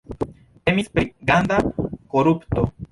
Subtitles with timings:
[0.69, 1.63] Temis pri granda
[2.17, 2.71] korupto.